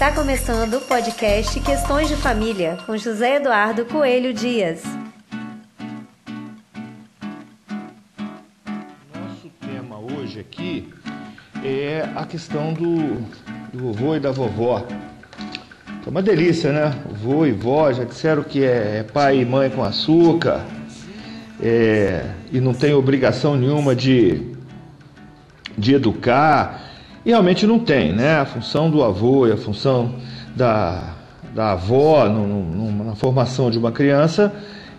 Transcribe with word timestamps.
Está 0.00 0.12
começando 0.12 0.78
o 0.78 0.80
podcast 0.80 1.60
Questões 1.60 2.08
de 2.08 2.16
Família 2.16 2.78
com 2.86 2.96
José 2.96 3.36
Eduardo 3.36 3.84
Coelho 3.84 4.32
Dias. 4.32 4.82
Nosso 9.14 9.50
tema 9.60 9.98
hoje 9.98 10.40
aqui 10.40 10.88
é 11.62 12.08
a 12.16 12.24
questão 12.24 12.72
do, 12.72 13.20
do 13.70 13.92
vovô 13.92 14.16
e 14.16 14.20
da 14.20 14.30
vovó. 14.30 14.86
É 16.06 16.08
uma 16.08 16.22
delícia, 16.22 16.72
né? 16.72 16.98
Vô 17.22 17.44
e 17.44 17.52
vó 17.52 17.92
já 17.92 18.04
disseram 18.04 18.42
que 18.42 18.64
é 18.64 19.02
pai 19.02 19.40
e 19.40 19.44
mãe 19.44 19.68
com 19.68 19.84
açúcar 19.84 20.64
é, 21.62 22.24
e 22.50 22.58
não 22.58 22.72
tem 22.72 22.94
obrigação 22.94 23.54
nenhuma 23.54 23.94
de, 23.94 24.50
de 25.76 25.92
educar. 25.92 26.89
E 27.24 27.30
realmente 27.30 27.66
não 27.66 27.78
tem, 27.78 28.12
né? 28.12 28.38
A 28.38 28.46
função 28.46 28.90
do 28.90 29.02
avô 29.02 29.46
e 29.46 29.52
a 29.52 29.56
função 29.56 30.14
da, 30.56 31.14
da 31.54 31.72
avó 31.72 32.28
no, 32.28 32.46
no, 32.46 33.04
na 33.04 33.14
formação 33.14 33.70
de 33.70 33.78
uma 33.78 33.92
criança 33.92 34.52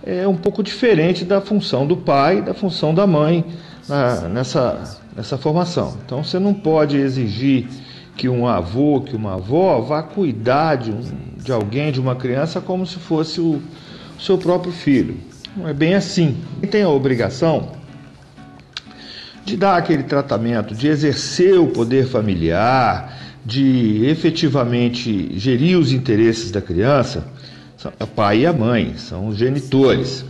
é 0.03 0.27
um 0.27 0.35
pouco 0.35 0.63
diferente 0.63 1.23
da 1.25 1.41
função 1.41 1.85
do 1.85 1.97
pai 1.97 2.39
e 2.39 2.41
da 2.41 2.53
função 2.53 2.93
da 2.93 3.05
mãe 3.05 3.45
na, 3.87 4.27
nessa, 4.29 4.99
nessa 5.15 5.37
formação. 5.37 5.97
Então 6.05 6.23
você 6.23 6.39
não 6.39 6.53
pode 6.53 6.97
exigir 6.97 7.67
que 8.15 8.29
um 8.29 8.47
avô, 8.47 9.01
que 9.01 9.15
uma 9.15 9.35
avó 9.35 9.79
vá 9.81 10.03
cuidar 10.03 10.75
de, 10.75 10.91
um, 10.91 11.01
de 11.37 11.51
alguém, 11.51 11.91
de 11.91 11.99
uma 11.99 12.15
criança, 12.15 12.61
como 12.61 12.85
se 12.85 12.97
fosse 12.97 13.39
o, 13.39 13.61
o 14.17 14.21
seu 14.21 14.37
próprio 14.37 14.71
filho. 14.71 15.17
Não 15.55 15.67
é 15.67 15.73
bem 15.73 15.95
assim. 15.95 16.37
Quem 16.59 16.69
tem 16.69 16.83
a 16.83 16.89
obrigação 16.89 17.80
de 19.45 19.57
dar 19.57 19.77
aquele 19.77 20.03
tratamento, 20.03 20.75
de 20.75 20.87
exercer 20.87 21.59
o 21.59 21.67
poder 21.67 22.05
familiar, 22.05 23.17
de 23.45 24.05
efetivamente 24.05 25.31
gerir 25.37 25.77
os 25.77 25.91
interesses 25.91 26.51
da 26.51 26.61
criança, 26.61 27.25
são 27.77 27.91
o 27.99 28.07
pai 28.07 28.41
e 28.41 28.45
a 28.45 28.53
mãe, 28.53 28.93
são 28.97 29.27
os 29.27 29.37
genitores. 29.37 30.23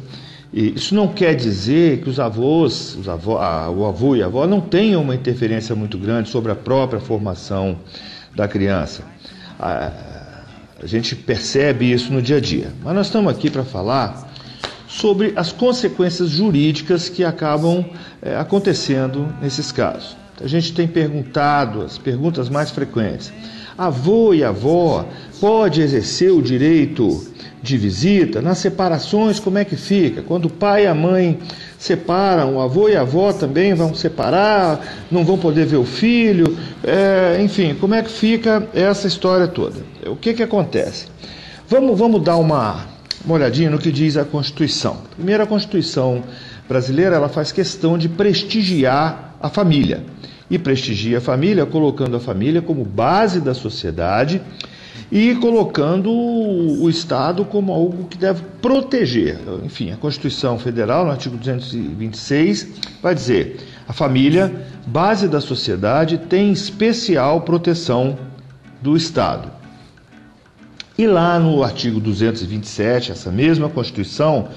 E 0.54 0.74
isso 0.76 0.96
não 0.96 1.08
quer 1.08 1.36
dizer 1.36 2.02
que 2.02 2.10
os 2.10 2.20
avós, 2.20 2.96
os 2.96 3.08
avô, 3.08 3.38
a, 3.38 3.70
o 3.70 3.86
avô 3.86 4.16
e 4.16 4.24
a 4.24 4.26
avó 4.26 4.48
não 4.48 4.62
tenham 4.62 5.02
uma 5.02 5.16
interferência 5.16 5.76
muito 5.76 5.98
grande 5.98 6.30
sobre 6.30 6.52
a 6.52 6.56
própria 6.56 7.00
formação 7.00 7.78
da 8.36 8.48
criança. 8.48 9.04
A, 9.60 9.92
a 10.82 10.88
gente 10.88 11.16
percebe 11.16 11.92
isso 11.92 12.12
no 12.12 12.22
dia 12.22 12.38
a 12.38 12.40
dia. 12.40 12.72
Mas 12.84 12.96
nós 12.96 13.06
estamos 13.08 13.32
aqui 13.32 13.50
para 13.50 13.64
falar 13.64 14.31
sobre 14.92 15.32
as 15.38 15.54
consequências 15.54 16.30
jurídicas 16.30 17.08
que 17.08 17.24
acabam 17.24 17.86
é, 18.22 18.36
acontecendo 18.36 19.34
nesses 19.42 19.72
casos. 19.72 20.18
A 20.44 20.48
gente 20.48 20.74
tem 20.74 20.86
perguntado 20.86 21.82
as 21.82 21.98
perguntas 21.98 22.50
mais 22.50 22.72
frequentes. 22.72 23.32
Avô 23.78 24.34
e 24.34 24.44
avó 24.44 25.06
pode 25.40 25.82
exercer 25.82 26.32
o 26.32 26.42
direito 26.42 27.26
de 27.64 27.78
visita? 27.78 28.42
Nas 28.42 28.58
separações, 28.58 29.40
como 29.40 29.58
é 29.58 29.64
que 29.64 29.78
fica? 29.78 30.22
Quando 30.24 30.46
o 30.46 30.50
pai 30.50 30.84
e 30.84 30.88
a 30.88 30.94
mãe 30.94 31.40
separam, 31.80 32.58
o 32.58 32.62
avô 32.62 32.90
e 32.90 32.96
a 32.96 33.02
avó 33.02 33.32
também 33.32 33.74
vão 33.74 33.96
separar, 33.96 35.06
não 35.10 35.24
vão 35.24 35.38
poder 35.38 35.66
ver 35.66 35.78
o 35.78 35.86
filho, 35.86 36.58
é, 36.84 37.42
enfim, 37.42 37.76
como 37.80 37.96
é 37.96 38.04
que 38.04 38.12
fica 38.12 38.68
essa 38.74 39.08
história 39.08 39.48
toda? 39.48 39.78
O 40.06 40.18
que, 40.18 40.34
que 40.34 40.44
acontece? 40.44 41.06
Vamos, 41.68 41.98
vamos 41.98 42.22
dar 42.22 42.36
uma, 42.36 42.91
uma 43.26 43.36
olhadinha 43.36 43.70
no 43.70 43.78
que 43.78 43.92
diz 43.92 44.18
a 44.18 44.26
Constituição. 44.26 44.98
Primeiro, 45.16 45.44
a 45.44 45.48
Constituição 45.48 46.24
brasileira 46.68 47.16
ela 47.16 47.30
faz 47.30 47.52
questão 47.52 47.98
de 47.98 48.10
prestigiar 48.10 49.36
a 49.42 49.50
família. 49.50 50.04
E 50.50 50.60
prestigia 50.60 51.20
a 51.20 51.22
família 51.22 51.66
colocando 51.66 52.18
a 52.18 52.20
família 52.20 52.62
como 52.62 52.84
base 52.84 53.40
da 53.40 53.54
sociedade 53.54 54.42
e 55.12 55.36
colocando 55.36 56.10
o 56.10 56.90
Estado 56.90 57.46
como 57.46 57.72
algo 57.72 58.06
que 58.06 58.18
deve 58.18 58.42
proteger. 58.62 59.40
Enfim, 59.64 59.92
a 59.92 59.98
Constituição 59.98 60.58
Federal, 60.58 61.06
no 61.06 61.12
artigo 61.12 61.38
226, 61.38 62.68
vai 63.02 63.16
dizer: 63.16 63.58
a 63.88 63.94
família, 63.94 64.52
base 64.86 65.28
da 65.28 65.40
sociedade, 65.40 66.18
tem 66.18 66.52
especial 66.52 67.42
proteção 67.42 68.18
do 68.82 68.96
Estado. 68.96 69.61
E 71.02 71.08
lá 71.08 71.40
no 71.40 71.64
artigo 71.64 72.00
227, 72.00 73.12
essa 73.12 73.32
mesma 73.32 73.68
Constituição, 73.68 74.50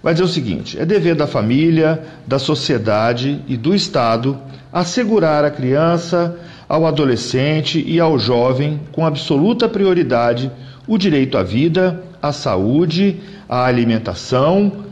vai 0.00 0.14
dizer 0.14 0.24
o 0.24 0.28
seguinte: 0.28 0.78
é 0.78 0.86
dever 0.86 1.16
da 1.16 1.26
família, 1.26 2.00
da 2.24 2.38
sociedade 2.38 3.42
e 3.48 3.56
do 3.56 3.74
Estado 3.74 4.38
assegurar 4.72 5.44
à 5.44 5.50
criança 5.50 6.38
ao 6.68 6.86
adolescente 6.86 7.84
e 7.84 7.98
ao 7.98 8.16
jovem, 8.16 8.78
com 8.92 9.04
absoluta 9.04 9.68
prioridade, 9.68 10.52
o 10.86 10.96
direito 10.96 11.36
à 11.36 11.42
vida, 11.42 12.00
à 12.22 12.30
saúde, 12.30 13.18
à 13.48 13.64
alimentação, 13.64 14.84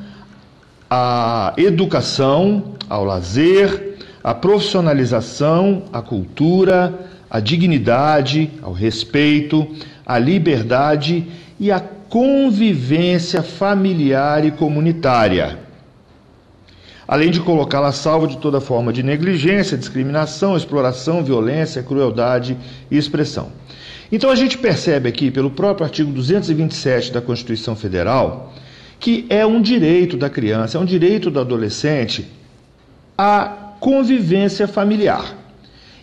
à 0.90 1.54
educação, 1.56 2.74
ao 2.90 3.04
lazer, 3.04 3.96
à 4.24 4.34
profissionalização, 4.34 5.84
à 5.92 6.02
cultura, 6.02 6.92
à 7.30 7.40
dignidade, 7.40 8.50
ao 8.62 8.72
respeito, 8.72 9.66
à 10.04 10.18
liberdade 10.18 11.26
e 11.58 11.70
à 11.70 11.80
convivência 11.80 13.42
familiar 13.42 14.44
e 14.44 14.50
comunitária 14.50 15.66
além 17.06 17.30
de 17.30 17.40
colocá-la 17.40 17.88
a 17.88 17.92
salvo 17.92 18.26
de 18.26 18.38
toda 18.38 18.60
forma 18.60 18.92
de 18.92 19.02
negligência, 19.02 19.76
discriminação, 19.76 20.56
exploração, 20.56 21.22
violência, 21.22 21.82
crueldade 21.82 22.56
e 22.90 22.96
expressão. 22.96 23.52
Então 24.10 24.30
a 24.30 24.34
gente 24.34 24.58
percebe 24.58 25.08
aqui, 25.08 25.30
pelo 25.30 25.50
próprio 25.50 25.84
artigo 25.84 26.12
227 26.12 27.12
da 27.12 27.20
Constituição 27.20 27.76
Federal, 27.76 28.52
que 28.98 29.26
é 29.28 29.44
um 29.44 29.60
direito 29.60 30.16
da 30.16 30.30
criança, 30.30 30.78
é 30.78 30.80
um 30.80 30.84
direito 30.84 31.30
do 31.30 31.40
adolescente 31.40 32.26
a 33.16 33.74
convivência 33.80 34.66
familiar. 34.66 35.34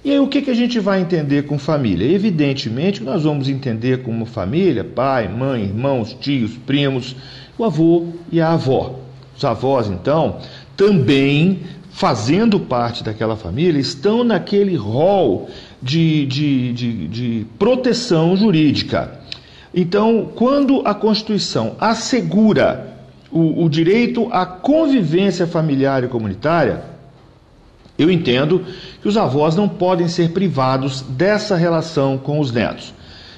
E 0.04 0.12
aí 0.12 0.20
o 0.20 0.28
que, 0.28 0.42
que 0.42 0.52
a 0.52 0.56
gente 0.56 0.80
vai 0.80 1.00
entender 1.00 1.44
com 1.44 1.58
família? 1.58 2.06
Evidentemente 2.12 3.02
nós 3.02 3.24
vamos 3.24 3.48
entender 3.48 4.04
como 4.04 4.26
família, 4.26 4.84
pai, 4.84 5.30
mãe, 5.30 5.64
irmãos, 5.64 6.14
tios, 6.20 6.52
primos, 6.58 7.16
o 7.58 7.64
avô 7.64 8.08
e 8.30 8.42
a 8.42 8.52
avó. 8.52 9.00
Os 9.36 9.46
avós, 9.46 9.88
então, 9.88 10.40
também 10.76 11.62
fazendo 11.90 12.60
parte 12.60 13.04
daquela 13.04 13.38
família, 13.38 13.80
estão 13.80 14.24
naquele 14.24 14.76
rol 14.76 15.50
de, 15.82 16.26
de, 16.26 16.74
de, 16.74 17.08
de 17.08 17.46
proteção 17.58 18.36
jurídica. 18.36 19.20
Então, 19.74 20.30
quando 20.36 20.82
a 20.86 20.94
Constituição 20.94 21.76
assegura 21.80 22.94
o, 23.32 23.64
o, 23.64 23.70
direito 23.70 24.28
à 24.32 24.46
convivência 24.46 25.48
familiar 25.48 26.04
e 26.04 26.08
comunitária, 26.08 26.93
eu 27.98 28.10
entendo 28.10 28.66
que 29.02 29.08
os 29.08 29.18
avós 29.18 29.56
não 29.56 29.68
podem 29.70 30.08
ser 30.08 30.32
privados 30.32 31.02
dessa 31.02 31.56
relação 31.56 32.18
com 32.18 32.40
os 32.40 32.52
netos 32.52 32.94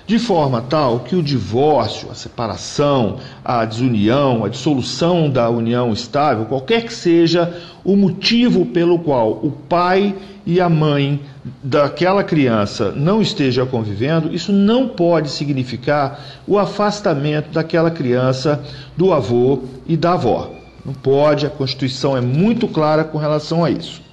de 0.08 0.20
forma 0.20 0.62
tal 0.62 1.00
que 1.00 1.16
o 1.16 1.24
divórcio, 1.24 2.12
a 2.12 2.14
separação, 2.14 3.18
a 3.44 3.66
desunião, 3.66 4.46
a 4.46 4.50
dissolução 4.50 5.30
da 5.30 5.50
união 5.50 5.92
estável, 5.92 6.46
qualquer 6.46 6.84
que 6.84 6.94
seja 6.94 7.52
o 7.84 7.96
motivo 7.96 8.66
pelo 8.68 9.00
qual 9.00 9.32
o 9.32 9.52
pai 9.52 10.16
e 10.46 10.62
a 10.62 10.70
mãe 10.70 11.20
daquela 11.64 12.24
criança 12.24 12.92
não 12.92 13.20
estejam 13.20 13.66
convivendo, 13.66 14.34
isso 14.34 14.52
não 14.52 14.88
pode 14.88 15.30
significar 15.30 16.20
o 16.48 16.60
afastamento 16.60 17.52
daquela 17.52 17.90
criança 17.90 18.64
do 18.96 19.12
avô 19.12 19.64
e 19.88 19.98
da 19.98 20.14
avó. 20.14 20.52
Não 20.86 20.94
pode, 20.94 21.48
a 21.48 21.50
Constituição 21.50 22.16
é 22.16 22.22
muito 22.22 22.68
clara 22.68 23.04
com 23.04 23.18
relação 23.18 23.66
a 23.66 23.72
isso. 23.72 24.05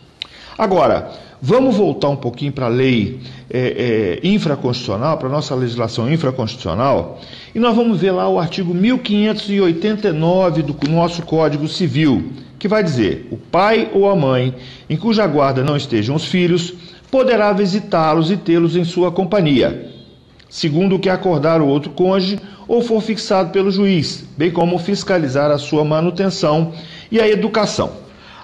Agora, 0.62 1.10
Vamos 1.44 1.74
voltar 1.74 2.08
um 2.08 2.14
pouquinho 2.14 2.52
para 2.52 2.66
a 2.66 2.68
lei 2.68 3.18
é, 3.50 4.20
é, 4.22 4.28
infraconstitucional, 4.28 5.18
para 5.18 5.26
a 5.26 5.32
nossa 5.32 5.56
legislação 5.56 6.08
infraconstitucional, 6.08 7.20
e 7.52 7.58
nós 7.58 7.74
vamos 7.74 7.98
ver 7.98 8.12
lá 8.12 8.28
o 8.28 8.38
artigo 8.38 8.72
1589 8.72 10.62
do 10.62 10.88
nosso 10.88 11.22
Código 11.22 11.66
Civil, 11.66 12.30
que 12.60 12.68
vai 12.68 12.84
dizer: 12.84 13.26
o 13.32 13.36
pai 13.36 13.90
ou 13.92 14.08
a 14.08 14.14
mãe 14.14 14.54
em 14.88 14.96
cuja 14.96 15.26
guarda 15.26 15.64
não 15.64 15.76
estejam 15.76 16.14
os 16.14 16.26
filhos 16.26 16.74
poderá 17.10 17.52
visitá-los 17.52 18.30
e 18.30 18.36
tê-los 18.36 18.76
em 18.76 18.84
sua 18.84 19.10
companhia, 19.10 19.90
segundo 20.48 20.94
o 20.94 20.98
que 21.00 21.08
acordar 21.08 21.60
o 21.60 21.66
outro 21.66 21.90
cônjuge 21.90 22.38
ou 22.68 22.80
for 22.80 23.02
fixado 23.02 23.50
pelo 23.50 23.72
juiz, 23.72 24.24
bem 24.38 24.52
como 24.52 24.78
fiscalizar 24.78 25.50
a 25.50 25.58
sua 25.58 25.84
manutenção 25.84 26.72
e 27.10 27.20
a 27.20 27.28
educação. 27.28 28.01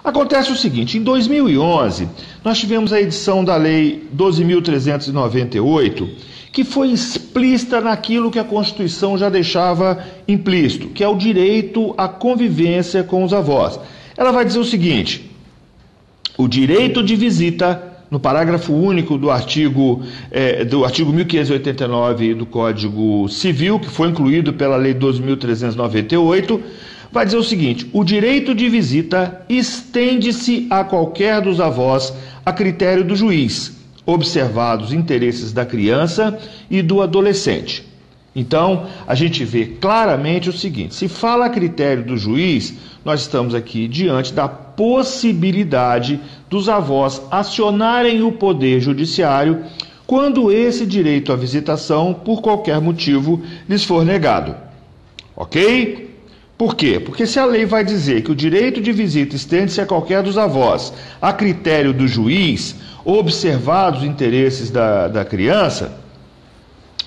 Acontece 0.09 0.51
o 0.51 0.55
seguinte: 0.55 0.97
em 0.97 1.03
2011, 1.03 2.09
nós 2.43 2.57
tivemos 2.57 2.91
a 2.91 2.99
edição 2.99 3.45
da 3.45 3.55
Lei 3.55 4.07
12.398, 4.17 6.09
que 6.51 6.63
foi 6.63 6.89
explícita 6.89 7.79
naquilo 7.79 8.31
que 8.31 8.39
a 8.39 8.43
Constituição 8.43 9.19
já 9.19 9.29
deixava 9.29 10.03
implícito, 10.27 10.87
que 10.87 11.03
é 11.03 11.07
o 11.07 11.15
direito 11.15 11.93
à 11.95 12.07
convivência 12.07 13.03
com 13.03 13.23
os 13.23 13.31
avós. 13.35 13.79
Ela 14.17 14.31
vai 14.31 14.43
dizer 14.45 14.57
o 14.57 14.65
seguinte: 14.65 15.29
o 16.35 16.47
direito 16.47 17.03
de 17.03 17.15
visita 17.15 17.79
no 18.09 18.19
parágrafo 18.19 18.73
único 18.73 19.15
do 19.15 19.29
artigo, 19.29 20.01
é, 20.31 20.65
do 20.65 20.83
artigo 20.83 21.13
1589 21.13 22.33
do 22.33 22.47
Código 22.47 23.29
Civil, 23.29 23.79
que 23.79 23.87
foi 23.87 24.07
incluído 24.07 24.53
pela 24.53 24.75
Lei 24.75 24.95
12.398, 24.95 26.59
vai 27.11 27.25
dizer 27.25 27.37
o 27.37 27.43
seguinte: 27.43 27.89
o 27.93 28.03
direito 28.03 28.53
de 28.53 28.69
visita 28.69 29.45
estende-se 29.49 30.67
a 30.69 30.83
qualquer 30.83 31.41
dos 31.41 31.59
avós 31.59 32.13
a 32.45 32.51
critério 32.51 33.03
do 33.03 33.15
juiz, 33.15 33.77
observados 34.05 34.87
os 34.87 34.93
interesses 34.93 35.51
da 35.51 35.65
criança 35.65 36.37
e 36.69 36.81
do 36.81 37.01
adolescente. 37.01 37.87
Então, 38.35 38.85
a 39.07 39.15
gente 39.15 39.43
vê 39.43 39.65
claramente 39.65 40.49
o 40.49 40.53
seguinte: 40.53 40.95
se 40.95 41.07
fala 41.07 41.47
a 41.47 41.49
critério 41.49 42.03
do 42.03 42.17
juiz, 42.17 42.73
nós 43.03 43.21
estamos 43.21 43.55
aqui 43.55 43.87
diante 43.87 44.33
da 44.33 44.47
possibilidade 44.47 46.19
dos 46.49 46.69
avós 46.69 47.21
acionarem 47.31 48.21
o 48.21 48.31
poder 48.31 48.79
judiciário 48.79 49.63
quando 50.05 50.51
esse 50.51 50.87
direito 50.87 51.31
à 51.31 51.35
visitação, 51.35 52.13
por 52.13 52.41
qualquer 52.41 52.81
motivo, 52.81 53.43
lhes 53.67 53.83
for 53.83 54.03
negado. 54.03 54.55
Ok? 55.35 56.08
Por 56.59 56.75
quê? 56.75 56.99
Porque 56.99 57.25
se 57.25 57.39
a 57.39 57.45
lei 57.45 57.65
vai 57.65 57.85
dizer 57.85 58.21
que 58.21 58.33
o 58.33 58.35
direito 58.35 58.81
de 58.81 58.91
visita 58.91 59.33
estende-se 59.33 59.79
a 59.79 59.85
qualquer 59.85 60.21
dos 60.21 60.37
avós, 60.37 60.91
a 61.21 61.31
critério 61.31 61.93
do 61.93 62.05
juiz, 62.05 62.75
observados 63.05 64.01
os 64.01 64.05
interesses 64.05 64.69
da, 64.69 65.07
da 65.07 65.23
criança, 65.23 65.97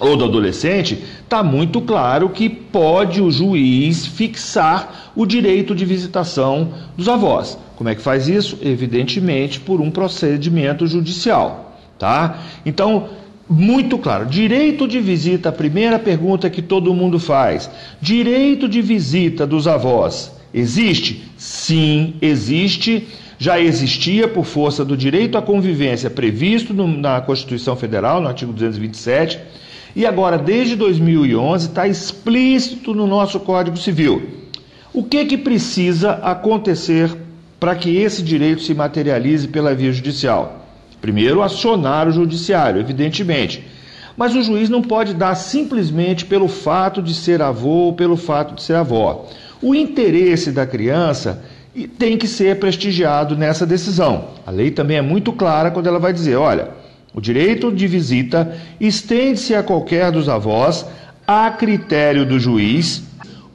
ou 0.00 0.16
do 0.16 0.24
adolescente, 0.24 1.04
está 1.22 1.42
muito 1.42 1.82
claro 1.82 2.30
que 2.30 2.48
pode 2.48 3.20
o 3.20 3.30
juiz 3.30 4.06
fixar 4.06 5.12
o 5.14 5.26
direito 5.26 5.74
de 5.74 5.84
visitação 5.84 6.72
dos 6.96 7.06
avós. 7.06 7.58
Como 7.76 7.90
é 7.90 7.94
que 7.94 8.00
faz 8.00 8.28
isso? 8.28 8.56
Evidentemente, 8.62 9.60
por 9.60 9.82
um 9.82 9.90
procedimento 9.90 10.86
judicial, 10.86 11.76
tá? 11.98 12.38
Então, 12.64 13.10
muito 13.48 13.98
claro, 13.98 14.26
direito 14.26 14.86
de 14.86 15.00
visita, 15.00 15.48
a 15.48 15.52
primeira 15.52 15.98
pergunta 15.98 16.48
que 16.48 16.62
todo 16.62 16.94
mundo 16.94 17.18
faz. 17.18 17.70
Direito 18.00 18.68
de 18.68 18.80
visita 18.80 19.46
dos 19.46 19.66
avós 19.66 20.32
existe? 20.52 21.24
Sim, 21.36 22.14
existe. 22.20 23.06
Já 23.38 23.58
existia 23.58 24.28
por 24.28 24.44
força 24.44 24.84
do 24.84 24.96
direito 24.96 25.36
à 25.36 25.42
convivência 25.42 26.08
previsto 26.08 26.72
no, 26.72 26.86
na 26.86 27.20
Constituição 27.20 27.74
Federal, 27.74 28.20
no 28.20 28.28
artigo 28.28 28.52
227 28.52 29.38
e 29.94 30.06
agora, 30.06 30.38
desde 30.38 30.74
2011, 30.74 31.68
está 31.68 31.86
explícito 31.86 32.94
no 32.94 33.06
nosso 33.06 33.38
Código 33.40 33.76
Civil. 33.76 34.22
O 34.92 35.04
que, 35.04 35.24
que 35.24 35.36
precisa 35.36 36.12
acontecer 36.12 37.10
para 37.60 37.74
que 37.74 37.96
esse 37.96 38.22
direito 38.22 38.62
se 38.62 38.74
materialize 38.74 39.46
pela 39.48 39.74
via 39.74 39.92
judicial? 39.92 40.61
Primeiro, 41.02 41.42
acionar 41.42 42.06
o 42.06 42.12
judiciário, 42.12 42.80
evidentemente. 42.80 43.66
Mas 44.16 44.36
o 44.36 44.42
juiz 44.42 44.70
não 44.70 44.80
pode 44.80 45.14
dar 45.14 45.34
simplesmente 45.34 46.24
pelo 46.24 46.46
fato 46.46 47.02
de 47.02 47.12
ser 47.12 47.42
avô 47.42 47.86
ou 47.86 47.92
pelo 47.92 48.16
fato 48.16 48.54
de 48.54 48.62
ser 48.62 48.76
avó. 48.76 49.28
O 49.60 49.74
interesse 49.74 50.52
da 50.52 50.64
criança 50.64 51.42
tem 51.98 52.16
que 52.16 52.28
ser 52.28 52.60
prestigiado 52.60 53.36
nessa 53.36 53.66
decisão. 53.66 54.28
A 54.46 54.50
lei 54.52 54.70
também 54.70 54.98
é 54.98 55.02
muito 55.02 55.32
clara 55.32 55.72
quando 55.72 55.88
ela 55.88 55.98
vai 55.98 56.12
dizer: 56.12 56.36
olha, 56.36 56.68
o 57.12 57.20
direito 57.20 57.72
de 57.72 57.88
visita 57.88 58.56
estende-se 58.80 59.56
a 59.56 59.62
qualquer 59.62 60.12
dos 60.12 60.28
avós, 60.28 60.86
a 61.26 61.50
critério 61.50 62.24
do 62.24 62.38
juiz, 62.38 63.02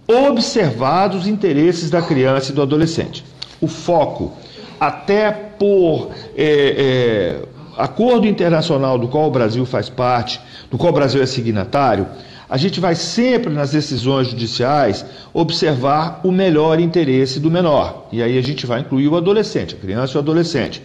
observados 0.05 1.21
os 1.21 1.27
interesses 1.27 1.89
da 1.89 2.01
criança 2.01 2.51
e 2.51 2.55
do 2.55 2.61
adolescente. 2.61 3.23
O 3.61 3.67
foco, 3.67 4.33
até 4.79 5.31
por 5.31 6.11
é, 6.35 7.41
é, 7.45 7.47
acordo 7.77 8.27
internacional 8.27 8.97
do 8.97 9.07
qual 9.07 9.27
o 9.27 9.31
Brasil 9.31 9.65
faz 9.65 9.89
parte, 9.89 10.39
do 10.69 10.77
qual 10.77 10.91
o 10.91 10.95
Brasil 10.95 11.21
é 11.21 11.25
signatário, 11.25 12.07
a 12.49 12.55
gente 12.55 12.79
vai 12.79 12.95
sempre 12.95 13.53
nas 13.53 13.71
decisões 13.71 14.27
judiciais 14.27 15.05
observar 15.33 16.21
o 16.23 16.31
melhor 16.31 16.79
interesse 16.79 17.39
do 17.39 17.51
menor. 17.51 18.07
E 18.11 18.23
aí 18.23 18.37
a 18.37 18.41
gente 18.41 18.65
vai 18.65 18.79
incluir 18.79 19.07
o 19.09 19.17
adolescente, 19.17 19.75
a 19.75 19.77
criança 19.77 20.13
e 20.13 20.17
o 20.17 20.19
adolescente. 20.19 20.81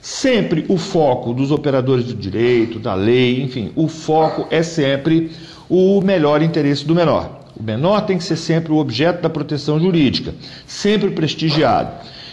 Sempre 0.00 0.66
o 0.68 0.76
foco 0.76 1.32
dos 1.32 1.50
operadores 1.50 2.06
do 2.06 2.14
direito, 2.14 2.78
da 2.78 2.94
lei, 2.94 3.42
enfim, 3.42 3.70
o 3.76 3.88
foco 3.88 4.46
é 4.50 4.62
sempre 4.62 5.30
o 5.68 6.00
melhor 6.02 6.42
interesse 6.42 6.84
do 6.84 6.94
menor. 6.94 7.44
O 7.56 7.62
menor 7.62 8.00
tem 8.02 8.18
que 8.18 8.24
ser 8.24 8.36
sempre 8.36 8.72
o 8.72 8.76
objeto 8.76 9.22
da 9.22 9.30
proteção 9.30 9.78
jurídica, 9.78 10.34
sempre 10.66 11.10
prestigiado. 11.10 11.92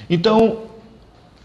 Então, 0.10 0.57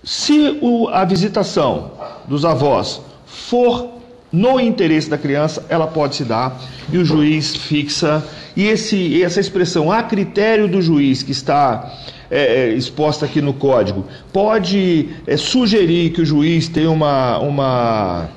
se 0.07 0.57
o, 0.63 0.87
a 0.87 1.05
visitação 1.05 1.91
dos 2.29 2.45
avós 2.45 3.01
for 3.27 3.89
no 4.31 4.61
interesse 4.61 5.11
da 5.11 5.19
criança, 5.19 5.67
ela 5.69 5.89
pode 5.89 6.15
se 6.15 6.25
dar 6.25 6.57
e 6.93 6.97
o 6.97 7.05
juiz 7.05 7.57
fixa. 7.57 8.25
E 8.57 8.69
esse, 8.69 9.21
essa 9.21 9.41
expressão 9.41 9.91
a 9.91 10.05
critério 10.05 10.69
do 10.69 10.81
juiz 10.81 11.25
que 11.25 11.33
está 11.33 11.93
é, 12.31 12.69
é, 12.69 12.69
exposta 12.75 13.27
aqui 13.27 13.41
no 13.41 13.53
código 13.53 14.05
pode 14.33 15.09
é, 15.27 15.37
sugerir 15.37 16.11
que 16.11 16.23
o 16.23 16.25
juiz 16.25 16.69
tenha 16.69 16.91
uma, 16.91 17.39
uma 17.39 18.29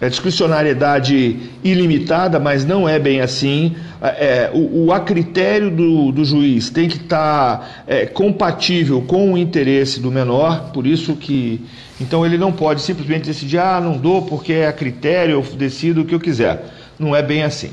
é, 0.00 0.08
discricionariedade 0.08 1.38
ilimitada, 1.64 2.38
mas 2.38 2.64
não 2.64 2.88
é 2.88 2.98
bem 2.98 3.20
assim. 3.20 3.74
É, 4.02 4.50
o, 4.52 4.86
o, 4.86 4.92
a 4.92 5.00
critério 5.00 5.70
do, 5.70 6.12
do 6.12 6.24
juiz 6.24 6.68
tem 6.68 6.88
que 6.88 6.96
estar 6.96 7.58
tá, 7.58 7.68
é, 7.86 8.06
compatível 8.06 9.00
com 9.02 9.32
o 9.32 9.38
interesse 9.38 10.00
do 10.00 10.10
menor, 10.10 10.70
por 10.72 10.86
isso 10.86 11.16
que. 11.16 11.60
Então 11.98 12.26
ele 12.26 12.36
não 12.36 12.52
pode 12.52 12.82
simplesmente 12.82 13.24
decidir, 13.24 13.58
ah, 13.58 13.80
não 13.80 13.96
dou 13.96 14.22
porque 14.22 14.52
é 14.52 14.66
a 14.68 14.72
critério, 14.72 15.32
eu 15.32 15.42
decido 15.56 16.02
o 16.02 16.04
que 16.04 16.14
eu 16.14 16.20
quiser. 16.20 16.64
Não 16.98 17.16
é 17.16 17.22
bem 17.22 17.42
assim 17.42 17.70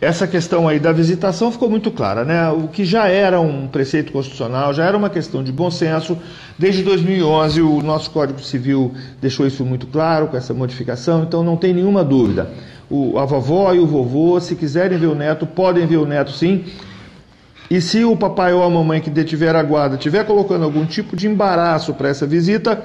essa 0.00 0.26
questão 0.26 0.68
aí 0.68 0.78
da 0.78 0.92
visitação 0.92 1.50
ficou 1.50 1.70
muito 1.70 1.90
clara, 1.90 2.24
né? 2.24 2.50
O 2.50 2.68
que 2.68 2.84
já 2.84 3.08
era 3.08 3.40
um 3.40 3.66
preceito 3.66 4.12
constitucional, 4.12 4.74
já 4.74 4.84
era 4.84 4.96
uma 4.96 5.08
questão 5.08 5.42
de 5.42 5.50
bom 5.50 5.70
senso. 5.70 6.18
Desde 6.58 6.82
2011, 6.82 7.62
o 7.62 7.80
nosso 7.82 8.10
Código 8.10 8.40
Civil 8.40 8.92
deixou 9.20 9.46
isso 9.46 9.64
muito 9.64 9.86
claro 9.86 10.26
com 10.26 10.36
essa 10.36 10.52
modificação, 10.52 11.22
então 11.22 11.42
não 11.42 11.56
tem 11.56 11.72
nenhuma 11.72 12.04
dúvida. 12.04 12.50
O, 12.90 13.18
a 13.18 13.24
vovó 13.24 13.72
e 13.72 13.78
o 13.78 13.86
vovô, 13.86 14.38
se 14.38 14.54
quiserem 14.54 14.98
ver 14.98 15.06
o 15.06 15.14
neto, 15.14 15.46
podem 15.46 15.86
ver 15.86 15.96
o 15.96 16.06
neto 16.06 16.30
sim. 16.30 16.64
E 17.70 17.80
se 17.80 18.04
o 18.04 18.16
papai 18.16 18.52
ou 18.52 18.62
a 18.62 18.70
mamãe 18.70 19.00
que 19.00 19.10
detiver 19.10 19.56
a 19.56 19.62
guarda 19.62 19.96
estiver 19.96 20.24
colocando 20.24 20.64
algum 20.64 20.84
tipo 20.84 21.16
de 21.16 21.26
embaraço 21.26 21.94
para 21.94 22.08
essa 22.08 22.26
visita, 22.26 22.80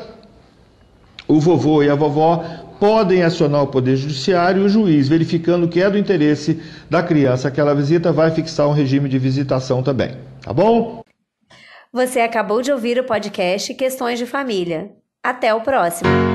o 1.28 1.40
vovô 1.40 1.84
e 1.84 1.90
a 1.90 1.96
vovó 1.96 2.44
podem 2.82 3.22
acionar 3.22 3.62
o 3.62 3.68
Poder 3.68 3.96
Judiciário 3.96 4.64
e 4.64 4.66
o 4.66 4.70
juiz, 4.70 5.08
verificando 5.08 5.68
que 5.68 5.80
é 5.80 5.88
do 5.88 6.00
interesse 6.00 6.60
da 6.90 7.04
criança 7.04 7.48
aquela 7.48 7.76
visita, 7.76 8.12
vai 8.12 8.32
fixar 8.32 8.68
um 8.68 8.74
regime 8.74 9.08
de 9.08 9.20
visitação 9.20 9.84
também. 9.84 10.18
Tá 10.42 10.52
bom? 10.52 11.04
Você 11.94 12.22
acabou 12.22 12.64
de 12.64 12.72
ouvir 12.72 12.98
o 12.98 13.04
podcast 13.04 13.72
Questões 13.76 14.18
de 14.18 14.26
Família. 14.26 14.90
Até 15.24 15.54
o 15.54 15.62
próximo! 15.62 16.31